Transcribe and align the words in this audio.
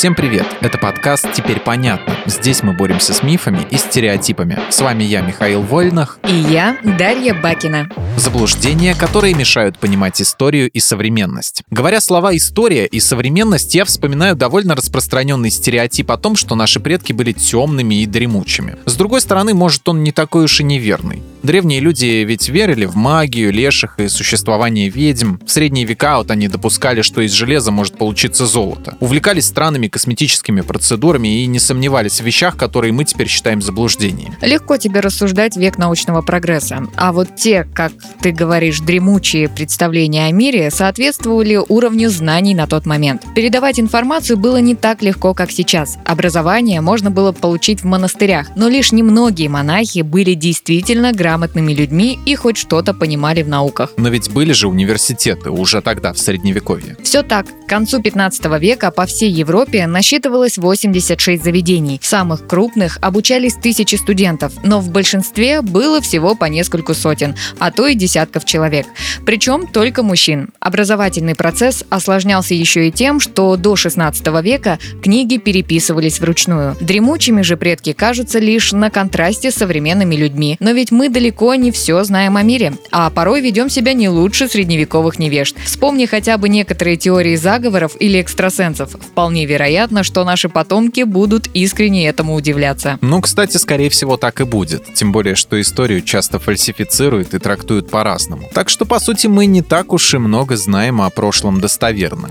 Всем 0.00 0.14
привет! 0.14 0.46
Это 0.62 0.78
подкаст 0.78 1.30
«Теперь 1.34 1.60
понятно». 1.60 2.16
Здесь 2.24 2.62
мы 2.62 2.72
боремся 2.72 3.12
с 3.12 3.22
мифами 3.22 3.66
и 3.70 3.76
стереотипами. 3.76 4.58
С 4.70 4.80
вами 4.80 5.04
я, 5.04 5.20
Михаил 5.20 5.60
Вольнах. 5.60 6.18
И 6.26 6.32
я, 6.32 6.78
Дарья 6.82 7.34
Бакина. 7.34 7.86
Заблуждения, 8.16 8.94
которые 8.94 9.34
мешают 9.34 9.78
понимать 9.78 10.22
историю 10.22 10.70
и 10.70 10.80
современность. 10.80 11.62
Говоря 11.70 12.00
слова 12.00 12.34
«история» 12.34 12.86
и 12.86 12.98
«современность», 12.98 13.74
я 13.74 13.84
вспоминаю 13.84 14.36
довольно 14.36 14.74
распространенный 14.74 15.50
стереотип 15.50 16.10
о 16.10 16.16
том, 16.16 16.34
что 16.34 16.54
наши 16.54 16.80
предки 16.80 17.12
были 17.12 17.32
темными 17.32 18.02
и 18.02 18.06
дремучими. 18.06 18.76
С 18.86 18.94
другой 18.94 19.20
стороны, 19.20 19.52
может, 19.52 19.86
он 19.86 20.02
не 20.02 20.12
такой 20.12 20.44
уж 20.44 20.60
и 20.60 20.64
неверный. 20.64 21.22
Древние 21.42 21.80
люди 21.80 22.24
ведь 22.24 22.48
верили 22.48 22.86
в 22.86 22.96
магию, 22.96 23.52
леших 23.52 23.98
и 23.98 24.08
существование 24.08 24.88
ведьм. 24.88 25.36
В 25.46 25.50
средние 25.50 25.86
века 25.86 26.18
вот 26.18 26.30
они 26.30 26.48
допускали, 26.48 27.02
что 27.02 27.22
из 27.22 27.32
железа 27.32 27.70
может 27.70 27.98
получиться 27.98 28.46
золото. 28.46 28.96
Увлекались 29.00 29.46
странными 29.46 29.89
косметическими 29.90 30.62
процедурами 30.62 31.42
и 31.42 31.46
не 31.46 31.58
сомневались 31.58 32.20
в 32.20 32.24
вещах, 32.24 32.56
которые 32.56 32.92
мы 32.92 33.04
теперь 33.04 33.28
считаем 33.28 33.60
заблуждением. 33.60 34.34
Легко 34.40 34.76
тебе 34.78 35.00
рассуждать 35.00 35.56
век 35.56 35.76
научного 35.76 36.22
прогресса. 36.22 36.86
А 36.96 37.12
вот 37.12 37.36
те, 37.36 37.68
как 37.74 37.92
ты 38.22 38.32
говоришь, 38.32 38.80
дремучие 38.80 39.48
представления 39.48 40.26
о 40.26 40.32
мире 40.32 40.70
соответствовали 40.70 41.56
уровню 41.68 42.08
знаний 42.10 42.54
на 42.54 42.66
тот 42.66 42.86
момент. 42.86 43.22
Передавать 43.34 43.78
информацию 43.78 44.38
было 44.38 44.56
не 44.56 44.74
так 44.74 45.02
легко, 45.02 45.34
как 45.34 45.50
сейчас. 45.50 45.98
Образование 46.06 46.80
можно 46.80 47.10
было 47.10 47.32
получить 47.32 47.82
в 47.82 47.84
монастырях, 47.84 48.48
но 48.56 48.68
лишь 48.68 48.92
немногие 48.92 49.48
монахи 49.48 50.00
были 50.00 50.34
действительно 50.34 51.12
грамотными 51.12 51.50
грамотными 51.50 51.72
людьми 51.72 52.18
и 52.26 52.34
хоть 52.34 52.56
что-то 52.56 52.94
понимали 52.94 53.42
в 53.42 53.48
науках. 53.48 53.92
Но 53.96 54.08
ведь 54.08 54.30
были 54.30 54.52
же 54.52 54.68
университеты 54.68 55.50
уже 55.50 55.80
тогда, 55.80 56.12
в 56.12 56.18
Средневековье. 56.18 56.96
Все 57.02 57.22
так. 57.22 57.46
К 57.46 57.68
концу 57.68 58.00
15 58.02 58.60
века 58.60 58.90
по 58.90 59.06
всей 59.06 59.30
Европе 59.30 59.69
насчитывалось 59.72 60.58
86 60.58 61.42
заведений. 61.42 62.00
Самых 62.02 62.46
крупных 62.46 62.98
обучались 63.00 63.54
тысячи 63.54 63.94
студентов, 63.94 64.52
но 64.64 64.80
в 64.80 64.90
большинстве 64.90 65.62
было 65.62 66.00
всего 66.00 66.34
по 66.34 66.46
нескольку 66.46 66.94
сотен, 66.94 67.36
а 67.58 67.70
то 67.70 67.86
и 67.86 67.94
десятков 67.94 68.44
человек. 68.44 68.86
Причем 69.24 69.66
только 69.66 70.02
мужчин. 70.02 70.50
Образовательный 70.58 71.34
процесс 71.34 71.84
осложнялся 71.88 72.54
еще 72.54 72.88
и 72.88 72.92
тем, 72.92 73.20
что 73.20 73.56
до 73.56 73.76
16 73.76 74.26
века 74.42 74.78
книги 75.02 75.36
переписывались 75.36 76.20
вручную. 76.20 76.76
Дремучими 76.80 77.42
же 77.42 77.56
предки 77.56 77.92
кажутся 77.92 78.38
лишь 78.38 78.72
на 78.72 78.90
контрасте 78.90 79.50
с 79.50 79.54
современными 79.54 80.16
людьми. 80.16 80.56
Но 80.60 80.72
ведь 80.72 80.90
мы 80.90 81.08
далеко 81.08 81.54
не 81.54 81.70
все 81.70 82.02
знаем 82.04 82.36
о 82.36 82.42
мире, 82.42 82.74
а 82.90 83.08
порой 83.10 83.40
ведем 83.40 83.70
себя 83.70 83.92
не 83.92 84.08
лучше 84.08 84.48
средневековых 84.48 85.18
невежд. 85.18 85.56
Вспомни 85.64 86.06
хотя 86.06 86.36
бы 86.38 86.48
некоторые 86.48 86.96
теории 86.96 87.36
заговоров 87.36 87.92
или 88.00 88.20
экстрасенсов. 88.20 88.90
Вполне 88.92 89.46
вероятно, 89.46 89.59
что 90.02 90.24
наши 90.24 90.48
потомки 90.48 91.02
будут 91.02 91.48
искренне 91.54 92.08
этому 92.08 92.34
удивляться. 92.34 92.98
Ну, 93.00 93.20
кстати, 93.20 93.56
скорее 93.56 93.90
всего, 93.90 94.16
так 94.16 94.40
и 94.40 94.44
будет. 94.44 94.94
Тем 94.94 95.12
более, 95.12 95.34
что 95.34 95.60
историю 95.60 96.02
часто 96.02 96.38
фальсифицируют 96.38 97.34
и 97.34 97.38
трактуют 97.38 97.90
по-разному. 97.90 98.48
Так 98.54 98.68
что, 98.68 98.84
по 98.84 99.00
сути, 99.00 99.26
мы 99.26 99.46
не 99.46 99.62
так 99.62 99.92
уж 99.92 100.14
и 100.14 100.18
много 100.18 100.56
знаем 100.56 101.00
о 101.00 101.10
прошлом 101.10 101.60
достоверно. 101.60 102.30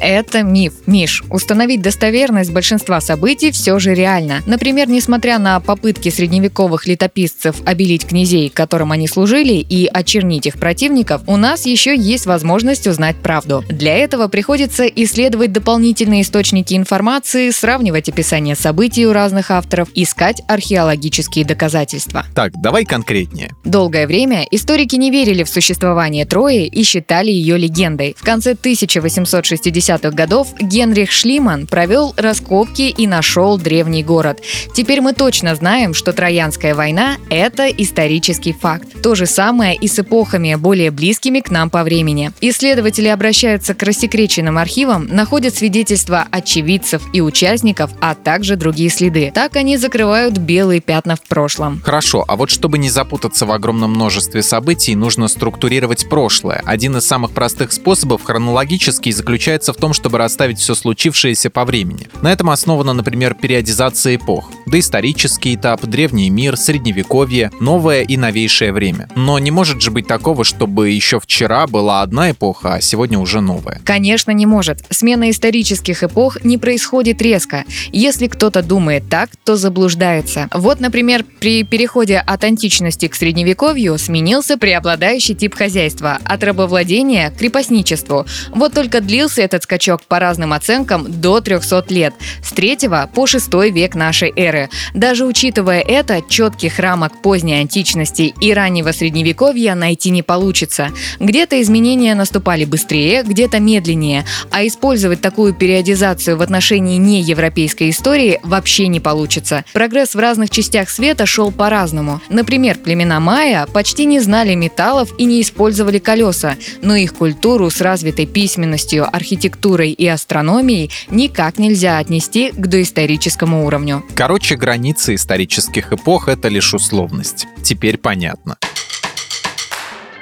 Это 0.00 0.42
миф. 0.42 0.74
Миш, 0.86 1.24
установить 1.30 1.82
достоверность 1.82 2.52
большинства 2.52 3.00
событий 3.00 3.50
все 3.50 3.78
же 3.78 3.94
реально. 3.94 4.42
Например, 4.46 4.88
несмотря 4.88 5.38
на 5.38 5.60
попытки 5.60 6.08
средневековых 6.08 6.86
летописцев 6.86 7.56
обелить 7.64 8.06
князей, 8.06 8.48
которым 8.48 8.92
они 8.92 9.08
служили, 9.08 9.54
и 9.54 9.86
очернить 9.92 10.46
их 10.46 10.58
противников, 10.58 11.22
у 11.26 11.36
нас 11.36 11.66
еще 11.66 11.96
есть 11.96 12.26
возможность 12.26 12.86
узнать 12.86 13.16
правду. 13.16 13.64
Для 13.68 13.96
этого 13.96 14.28
приходится 14.28 14.86
исследовать 14.86 15.52
дополнительные 15.52 16.22
источники 16.22 16.74
информации, 16.74 17.50
сравнивать 17.50 18.08
описание 18.08 18.54
событий 18.54 19.06
у 19.06 19.12
разных 19.12 19.50
авторов, 19.50 19.88
искать 19.94 20.42
археологические 20.48 21.44
доказательства. 21.44 22.24
Так, 22.34 22.52
давай 22.60 22.84
конкретнее. 22.84 23.50
Долгое 23.64 24.06
время 24.06 24.46
историки 24.50 24.96
не 24.96 25.10
верили 25.10 25.42
в 25.42 25.48
существование 25.48 26.24
Трои 26.24 26.66
и 26.66 26.82
считали 26.82 27.30
ее 27.30 27.58
легендой. 27.58 28.14
В 28.18 28.24
конце 28.24 28.52
1860 28.52 29.87
70-х 29.88 30.10
годов 30.10 30.48
Генрих 30.60 31.10
Шлиман 31.10 31.66
провел 31.66 32.14
раскопки 32.16 32.82
и 32.82 33.06
нашел 33.06 33.58
древний 33.58 34.02
город. 34.02 34.40
Теперь 34.74 35.00
мы 35.00 35.12
точно 35.12 35.54
знаем, 35.54 35.94
что 35.94 36.12
Троянская 36.12 36.74
война– 36.74 37.16
это 37.30 37.68
исторический 37.68 38.52
факт. 38.52 39.02
То 39.02 39.14
же 39.14 39.26
самое 39.26 39.76
и 39.76 39.88
с 39.88 39.98
эпохами, 39.98 40.54
более 40.56 40.90
близкими 40.90 41.40
к 41.40 41.50
нам 41.50 41.70
по 41.70 41.82
времени. 41.82 42.32
Исследователи 42.40 43.08
обращаются 43.08 43.74
к 43.74 43.82
рассекреченным 43.82 44.58
архивам, 44.58 45.06
находят 45.06 45.54
свидетельства 45.54 46.26
очевидцев 46.30 47.02
и 47.12 47.20
участников, 47.20 47.90
а 48.00 48.14
также 48.14 48.56
другие 48.56 48.90
следы. 48.90 49.32
Так 49.34 49.56
они 49.56 49.76
закрывают 49.76 50.38
белые 50.38 50.80
пятна 50.80 51.16
в 51.16 51.22
прошлом. 51.22 51.80
Хорошо, 51.84 52.24
а 52.26 52.36
вот 52.36 52.50
чтобы 52.50 52.78
не 52.78 52.90
запутаться 52.90 53.46
в 53.46 53.52
огромном 53.52 53.92
множестве 53.92 54.42
событий, 54.42 54.94
нужно 54.94 55.28
структурировать 55.28 56.08
прошлое. 56.08 56.62
Один 56.64 56.96
из 56.96 57.06
самых 57.06 57.32
простых 57.32 57.72
способов 57.72 58.22
хронологический 58.24 59.12
заключается 59.12 59.72
в 59.72 59.77
том, 59.78 59.92
чтобы 59.92 60.18
расставить 60.18 60.58
все 60.58 60.74
случившееся 60.74 61.50
по 61.50 61.64
времени. 61.64 62.08
На 62.22 62.32
этом 62.32 62.50
основана, 62.50 62.92
например, 62.92 63.34
периодизация 63.34 64.16
эпох. 64.16 64.50
Доисторический 64.68 65.54
этап, 65.54 65.86
древний 65.86 66.28
мир, 66.28 66.58
средневековье, 66.58 67.50
новое 67.58 68.02
и 68.02 68.18
новейшее 68.18 68.70
время. 68.70 69.08
Но 69.14 69.38
не 69.38 69.50
может 69.50 69.80
же 69.80 69.90
быть 69.90 70.06
такого, 70.06 70.44
чтобы 70.44 70.90
еще 70.90 71.20
вчера 71.20 71.66
была 71.66 72.02
одна 72.02 72.32
эпоха, 72.32 72.74
а 72.74 72.80
сегодня 72.82 73.18
уже 73.18 73.40
новая. 73.40 73.80
Конечно, 73.84 74.30
не 74.32 74.44
может. 74.44 74.84
Смена 74.90 75.30
исторических 75.30 76.02
эпох 76.02 76.44
не 76.44 76.58
происходит 76.58 77.22
резко. 77.22 77.64
Если 77.92 78.26
кто-то 78.26 78.62
думает 78.62 79.08
так, 79.08 79.30
то 79.42 79.56
заблуждается. 79.56 80.48
Вот, 80.52 80.80
например, 80.80 81.24
при 81.40 81.62
переходе 81.62 82.18
от 82.18 82.44
античности 82.44 83.08
к 83.08 83.14
средневековью 83.14 83.96
сменился 83.96 84.58
преобладающий 84.58 85.34
тип 85.34 85.54
хозяйства 85.54 86.18
от 86.24 86.44
рабовладения 86.44 87.30
к 87.30 87.38
крепостничеству. 87.38 88.26
Вот 88.50 88.74
только 88.74 89.00
длился 89.00 89.40
этот 89.40 89.62
скачок 89.62 90.02
по 90.02 90.18
разным 90.18 90.52
оценкам 90.52 91.06
до 91.08 91.40
300 91.40 91.86
лет, 91.88 92.12
с 92.42 92.52
3 92.52 92.76
по 93.14 93.26
6 93.26 93.50
век 93.72 93.94
нашей 93.94 94.30
эры. 94.36 94.57
Даже 94.94 95.24
учитывая 95.24 95.80
это, 95.80 96.22
четких 96.28 96.78
рамок 96.78 97.22
поздней 97.22 97.60
античности 97.60 98.34
и 98.40 98.52
раннего 98.52 98.92
средневековья 98.92 99.74
найти 99.74 100.10
не 100.10 100.22
получится. 100.22 100.90
Где-то 101.20 101.60
изменения 101.62 102.14
наступали 102.14 102.64
быстрее, 102.64 103.22
где-то 103.22 103.60
медленнее, 103.60 104.24
а 104.50 104.66
использовать 104.66 105.20
такую 105.20 105.54
периодизацию 105.54 106.36
в 106.36 106.42
отношении 106.42 106.96
неевропейской 106.96 107.90
истории 107.90 108.40
вообще 108.42 108.88
не 108.88 109.00
получится. 109.00 109.64
Прогресс 109.72 110.14
в 110.14 110.18
разных 110.18 110.50
частях 110.50 110.90
света 110.90 111.26
шел 111.26 111.52
по-разному. 111.52 112.20
Например, 112.28 112.76
племена 112.76 113.20
майя 113.20 113.66
почти 113.72 114.04
не 114.04 114.20
знали 114.20 114.54
металлов 114.54 115.10
и 115.18 115.24
не 115.24 115.42
использовали 115.42 115.98
колеса, 115.98 116.56
но 116.82 116.96
их 116.96 117.14
культуру 117.14 117.70
с 117.70 117.80
развитой 117.80 118.26
письменностью, 118.26 119.06
архитектурой 119.14 119.92
и 119.92 120.06
астрономией 120.06 120.90
никак 121.10 121.58
нельзя 121.58 121.98
отнести 121.98 122.50
к 122.50 122.66
доисторическому 122.66 123.66
уровню. 123.66 124.04
Короче, 124.14 124.37
границы 124.56 125.14
исторических 125.14 125.92
эпох— 125.92 126.28
это 126.28 126.48
лишь 126.48 126.72
условность. 126.74 127.46
Теперь 127.62 127.98
понятно. 127.98 128.56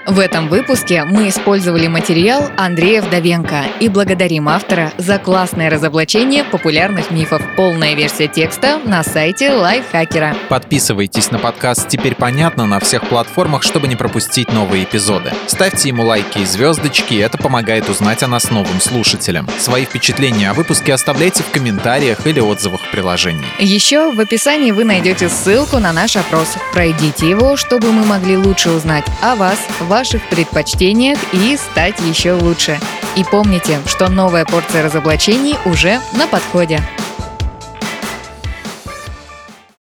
В 0.07 0.21
этом 0.21 0.49
выпуске 0.49 1.03
мы 1.03 1.29
использовали 1.29 1.89
материал 1.89 2.49
Андрея 2.57 3.03
Вдовенко 3.03 3.65
и 3.81 3.89
благодарим 3.89 4.49
автора 4.49 4.93
за 4.99 5.19
классное 5.19 5.69
разоблачение 5.69 6.45
популярных 6.45 7.11
мифов. 7.11 7.43
Полная 7.57 7.95
версия 7.95 8.29
текста 8.29 8.79
на 8.85 9.03
сайте 9.03 9.53
Лайфхакера. 9.53 10.37
Подписывайтесь 10.49 11.33
на 11.33 11.41
подкаст 11.41 11.89
«Теперь 11.89 12.15
понятно» 12.15 12.67
на 12.67 12.79
всех 12.79 13.09
платформах, 13.09 13.65
чтобы 13.65 13.89
не 13.89 13.97
пропустить 13.97 14.53
новые 14.53 14.85
эпизоды. 14.85 15.33
Ставьте 15.49 15.89
ему 15.89 16.05
лайки 16.05 16.39
и 16.39 16.45
звездочки, 16.45 17.17
это 17.17 17.37
помогает 17.37 17.89
узнать 17.89 18.23
о 18.23 18.29
нас 18.29 18.53
новым 18.53 18.81
слушателям. 18.81 19.49
Свои 19.59 19.87
впечатления 19.87 20.51
о 20.51 20.55
выпуске 20.55 20.95
оставляйте 20.95 21.43
в 21.43 21.51
комментариях 21.51 22.25
или 22.29 22.39
отзывах 22.39 22.81
в 22.81 22.91
приложении. 22.93 23.45
Еще 23.59 24.13
в 24.13 24.21
описании 24.21 24.71
вы 24.71 24.85
найдете 24.85 25.29
ссылку 25.29 25.81
на 25.81 25.93
наш 25.93 26.15
опрос. 26.15 26.55
Пройдите 26.73 27.29
его, 27.29 27.57
чтобы 27.57 27.91
мы 27.91 28.05
могли 28.05 28.37
лучше 28.37 28.71
узнать 28.71 29.05
о 29.21 29.35
вас, 29.35 29.59
ваших 29.97 30.29
предпочтениях 30.29 31.17
и 31.33 31.57
стать 31.57 31.99
еще 32.01 32.35
лучше. 32.35 32.79
И 33.17 33.25
помните, 33.25 33.81
что 33.87 34.11
новая 34.11 34.45
порция 34.45 34.83
разоблачений 34.83 35.57
уже 35.65 36.01
на 36.13 36.27
подходе. 36.27 36.83